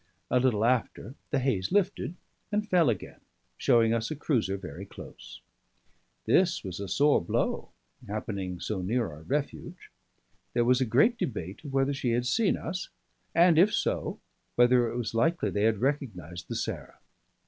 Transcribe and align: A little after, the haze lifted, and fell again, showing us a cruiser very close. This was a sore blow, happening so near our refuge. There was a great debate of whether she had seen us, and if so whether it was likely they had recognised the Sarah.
A 0.31 0.39
little 0.39 0.65
after, 0.65 1.13
the 1.29 1.37
haze 1.37 1.71
lifted, 1.71 2.15
and 2.51 2.67
fell 2.67 2.89
again, 2.89 3.19
showing 3.55 3.93
us 3.93 4.09
a 4.09 4.15
cruiser 4.15 4.57
very 4.57 4.83
close. 4.83 5.41
This 6.25 6.63
was 6.63 6.79
a 6.79 6.87
sore 6.87 7.23
blow, 7.23 7.69
happening 8.07 8.59
so 8.59 8.81
near 8.81 9.09
our 9.11 9.21
refuge. 9.21 9.91
There 10.55 10.65
was 10.65 10.81
a 10.81 10.85
great 10.87 11.19
debate 11.19 11.63
of 11.63 11.71
whether 11.73 11.93
she 11.93 12.13
had 12.13 12.25
seen 12.25 12.57
us, 12.57 12.89
and 13.35 13.59
if 13.59 13.71
so 13.75 14.19
whether 14.55 14.89
it 14.89 14.97
was 14.97 15.13
likely 15.13 15.51
they 15.51 15.65
had 15.65 15.81
recognised 15.81 16.47
the 16.47 16.55
Sarah. 16.55 16.97